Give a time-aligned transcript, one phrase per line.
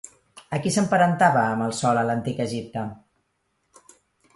[0.57, 2.91] A qui s'emparentava amb el Sol a l'Antic Egipte?